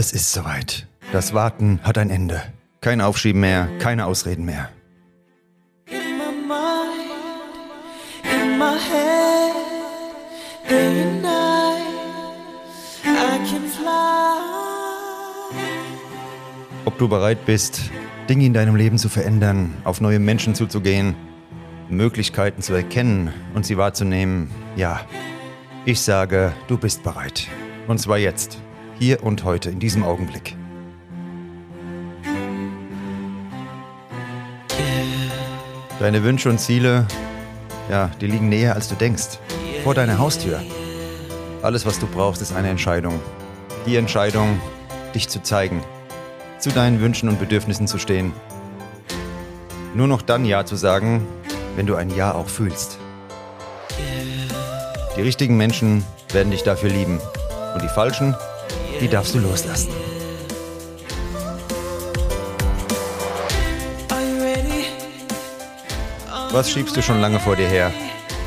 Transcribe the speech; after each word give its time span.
Es 0.00 0.12
ist 0.12 0.32
soweit. 0.32 0.86
Das 1.10 1.34
Warten 1.34 1.80
hat 1.82 1.98
ein 1.98 2.08
Ende. 2.08 2.40
Kein 2.80 3.00
Aufschieben 3.00 3.40
mehr, 3.40 3.68
keine 3.80 4.06
Ausreden 4.06 4.44
mehr. 4.44 4.68
In 5.90 6.16
my 6.16 6.30
mind, 6.46 7.02
in 8.22 8.56
my 8.56 8.78
head, 8.78 9.56
day 10.68 11.02
and 11.02 11.20
night, 11.20 11.82
I 13.04 13.38
can 13.50 13.66
fly. 13.66 14.38
Ob 16.84 16.96
du 16.98 17.08
bereit 17.08 17.44
bist, 17.44 17.90
Dinge 18.28 18.46
in 18.46 18.54
deinem 18.54 18.76
Leben 18.76 18.98
zu 18.98 19.08
verändern, 19.08 19.74
auf 19.82 20.00
neue 20.00 20.20
Menschen 20.20 20.54
zuzugehen, 20.54 21.16
Möglichkeiten 21.88 22.62
zu 22.62 22.72
erkennen 22.72 23.32
und 23.52 23.66
sie 23.66 23.76
wahrzunehmen, 23.76 24.48
ja, 24.76 25.00
ich 25.84 26.00
sage, 26.02 26.52
du 26.68 26.78
bist 26.78 27.02
bereit. 27.02 27.48
Und 27.88 27.98
zwar 27.98 28.18
jetzt, 28.18 28.60
hier 28.98 29.22
und 29.22 29.44
heute, 29.44 29.70
in 29.70 29.78
diesem 29.78 30.02
Augenblick. 30.02 30.56
Deine 36.00 36.22
Wünsche 36.22 36.48
und 36.48 36.58
Ziele, 36.58 37.06
ja, 37.90 38.10
die 38.20 38.26
liegen 38.26 38.48
näher, 38.48 38.74
als 38.74 38.88
du 38.88 38.94
denkst. 38.94 39.38
Vor 39.82 39.94
deiner 39.94 40.18
Haustür. 40.18 40.62
Alles, 41.62 41.86
was 41.86 41.98
du 41.98 42.06
brauchst, 42.06 42.40
ist 42.42 42.54
eine 42.54 42.68
Entscheidung. 42.68 43.18
Die 43.86 43.96
Entscheidung, 43.96 44.60
dich 45.14 45.28
zu 45.28 45.42
zeigen, 45.42 45.82
zu 46.58 46.70
deinen 46.70 47.00
Wünschen 47.00 47.28
und 47.28 47.40
Bedürfnissen 47.40 47.86
zu 47.86 47.98
stehen. 47.98 48.32
Nur 49.94 50.06
noch 50.06 50.22
dann 50.22 50.44
Ja 50.44 50.64
zu 50.64 50.76
sagen, 50.76 51.26
wenn 51.76 51.86
du 51.86 51.96
ein 51.96 52.14
Ja 52.14 52.34
auch 52.34 52.48
fühlst. 52.48 52.98
Die 55.16 55.22
richtigen 55.22 55.56
Menschen 55.56 56.04
werden 56.32 56.52
dich 56.52 56.62
dafür 56.62 56.90
lieben. 56.90 57.20
Und 57.74 57.82
die 57.82 57.88
falschen, 57.88 58.36
die 59.00 59.08
darfst 59.08 59.34
du 59.34 59.38
loslassen. 59.38 59.90
Was 66.50 66.70
schiebst 66.70 66.96
du 66.96 67.02
schon 67.02 67.20
lange 67.20 67.38
vor 67.40 67.56
dir 67.56 67.68
her? 67.68 67.92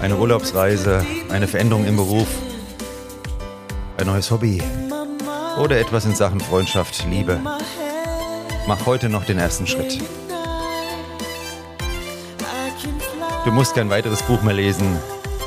Eine 0.00 0.16
Urlaubsreise, 0.16 1.04
eine 1.30 1.48
Veränderung 1.48 1.84
im 1.84 1.96
Beruf, 1.96 2.28
ein 3.98 4.06
neues 4.06 4.30
Hobby 4.30 4.62
oder 5.60 5.78
etwas 5.78 6.04
in 6.04 6.14
Sachen 6.14 6.40
Freundschaft, 6.40 7.04
Liebe. 7.10 7.40
Mach 8.66 8.86
heute 8.86 9.08
noch 9.08 9.24
den 9.24 9.38
ersten 9.38 9.66
Schritt. 9.66 9.98
Du 13.44 13.50
musst 13.50 13.74
kein 13.74 13.90
weiteres 13.90 14.22
Buch 14.22 14.42
mehr 14.42 14.54
lesen. 14.54 14.98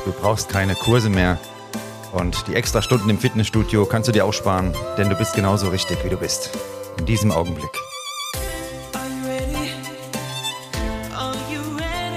Du 0.04 0.12
brauchst 0.12 0.48
keine 0.48 0.74
Kurse 0.74 1.08
mehr. 1.08 1.38
Und 2.12 2.46
die 2.46 2.54
extra 2.54 2.82
Stunden 2.82 3.08
im 3.08 3.18
Fitnessstudio 3.18 3.86
kannst 3.86 4.08
du 4.08 4.12
dir 4.12 4.26
auch 4.26 4.32
sparen, 4.32 4.74
denn 4.98 5.08
du 5.08 5.16
bist 5.16 5.34
genauso 5.34 5.70
richtig, 5.70 6.04
wie 6.04 6.10
du 6.10 6.18
bist. 6.18 6.50
In 6.98 7.06
diesem 7.06 7.32
Augenblick. 7.32 7.70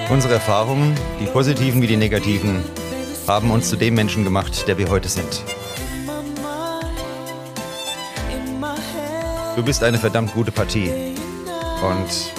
Unsere 0.09 0.33
Erfahrungen, 0.35 0.95
die 1.19 1.25
positiven 1.25 1.81
wie 1.81 1.87
die 1.87 1.97
negativen, 1.97 2.63
haben 3.25 3.49
uns 3.49 3.69
zu 3.69 3.77
dem 3.77 3.95
Menschen 3.95 4.23
gemacht, 4.23 4.67
der 4.67 4.77
wir 4.77 4.89
heute 4.89 5.09
sind. 5.09 5.43
Du 9.55 9.63
bist 9.63 9.81
eine 9.81 9.97
verdammt 9.97 10.33
gute 10.33 10.51
Partie. 10.51 10.91
Und 11.81 12.33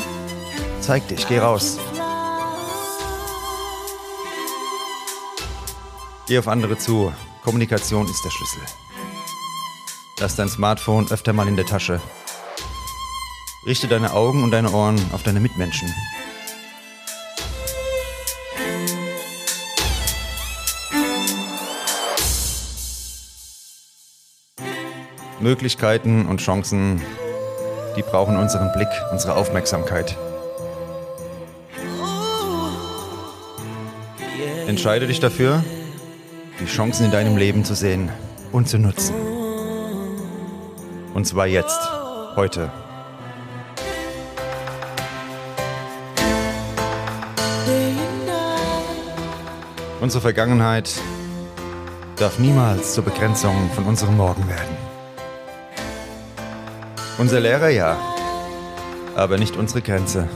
zeig 0.80 1.08
dich, 1.08 1.26
geh 1.26 1.38
raus. 1.38 1.78
Geh 6.28 6.38
auf 6.38 6.48
andere 6.48 6.76
zu. 6.76 7.12
Kommunikation 7.46 8.08
ist 8.08 8.24
der 8.24 8.30
Schlüssel. 8.30 8.60
Lass 10.18 10.34
dein 10.34 10.48
Smartphone 10.48 11.08
öfter 11.12 11.32
mal 11.32 11.46
in 11.46 11.54
der 11.54 11.64
Tasche. 11.64 12.00
Richte 13.64 13.86
deine 13.86 14.14
Augen 14.14 14.42
und 14.42 14.50
deine 14.50 14.72
Ohren 14.72 15.00
auf 15.12 15.22
deine 15.22 15.38
Mitmenschen. 15.38 15.94
Möglichkeiten 25.38 26.26
und 26.26 26.40
Chancen, 26.40 27.00
die 27.96 28.02
brauchen 28.02 28.36
unseren 28.36 28.72
Blick, 28.72 28.88
unsere 29.12 29.36
Aufmerksamkeit. 29.36 30.18
Entscheide 34.66 35.06
dich 35.06 35.20
dafür, 35.20 35.62
die 36.60 36.66
Chancen 36.66 37.06
in 37.06 37.10
deinem 37.10 37.36
Leben 37.36 37.64
zu 37.64 37.74
sehen 37.74 38.10
und 38.52 38.68
zu 38.68 38.78
nutzen. 38.78 39.14
Und 41.14 41.26
zwar 41.26 41.46
jetzt, 41.46 41.78
heute. 42.36 42.70
Unsere 50.00 50.20
Vergangenheit 50.20 50.90
darf 52.16 52.38
niemals 52.38 52.94
zur 52.94 53.04
Begrenzung 53.04 53.70
von 53.74 53.84
unserem 53.84 54.16
Morgen 54.16 54.46
werden. 54.48 54.76
Unser 57.18 57.40
Lehrer 57.40 57.70
ja, 57.70 57.96
aber 59.14 59.38
nicht 59.38 59.56
unsere 59.56 59.82
Grenze. 59.82 60.28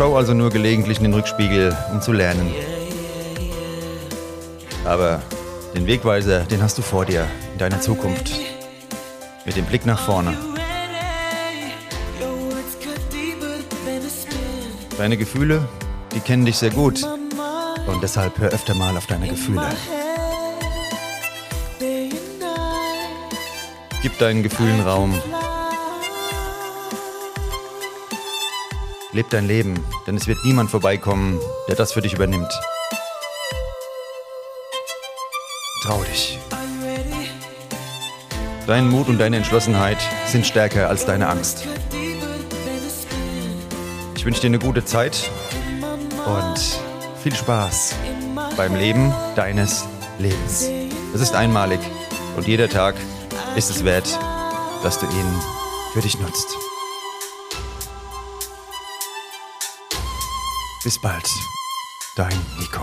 Schau 0.00 0.16
also 0.16 0.32
nur 0.32 0.48
gelegentlich 0.48 0.96
in 0.96 1.04
den 1.04 1.12
Rückspiegel, 1.12 1.76
um 1.92 2.00
zu 2.00 2.12
lernen. 2.12 2.54
Aber 4.86 5.20
den 5.74 5.86
Wegweiser, 5.86 6.44
den 6.44 6.62
hast 6.62 6.78
du 6.78 6.82
vor 6.82 7.04
dir, 7.04 7.26
in 7.52 7.58
deiner 7.58 7.82
Zukunft. 7.82 8.32
Mit 9.44 9.56
dem 9.56 9.66
Blick 9.66 9.84
nach 9.84 10.00
vorne. 10.00 10.38
Deine 14.96 15.18
Gefühle, 15.18 15.68
die 16.14 16.20
kennen 16.20 16.46
dich 16.46 16.56
sehr 16.56 16.70
gut. 16.70 17.02
Und 17.86 18.02
deshalb 18.02 18.38
hör 18.38 18.48
öfter 18.48 18.72
mal 18.72 18.96
auf 18.96 19.06
deine 19.06 19.28
Gefühle. 19.28 19.68
Gib 24.00 24.18
deinen 24.18 24.42
Gefühlen 24.42 24.80
Raum. 24.80 25.20
Leb 29.12 29.28
dein 29.30 29.48
Leben, 29.48 29.84
denn 30.06 30.16
es 30.16 30.28
wird 30.28 30.38
niemand 30.44 30.70
vorbeikommen, 30.70 31.40
der 31.66 31.74
das 31.74 31.92
für 31.92 32.00
dich 32.00 32.14
übernimmt. 32.14 32.52
Trau 35.82 36.00
dich. 36.04 36.38
Dein 38.68 38.88
Mut 38.88 39.08
und 39.08 39.18
deine 39.18 39.38
Entschlossenheit 39.38 39.98
sind 40.26 40.46
stärker 40.46 40.88
als 40.88 41.06
deine 41.06 41.28
Angst. 41.28 41.66
Ich 44.14 44.24
wünsche 44.24 44.42
dir 44.42 44.46
eine 44.46 44.60
gute 44.60 44.84
Zeit 44.84 45.28
und 46.26 46.80
viel 47.20 47.34
Spaß 47.34 47.96
beim 48.56 48.76
Leben 48.76 49.12
deines 49.34 49.86
Lebens. 50.20 50.68
Es 51.12 51.20
ist 51.20 51.34
einmalig 51.34 51.80
und 52.36 52.46
jeder 52.46 52.68
Tag 52.68 52.94
ist 53.56 53.70
es 53.70 53.84
wert, 53.84 54.16
dass 54.84 55.00
du 55.00 55.06
ihn 55.06 55.40
für 55.94 56.00
dich 56.00 56.20
nutzt. 56.20 56.69
Bis 60.82 60.98
bald, 60.98 61.28
dein 62.16 62.38
Nico. 62.58 62.80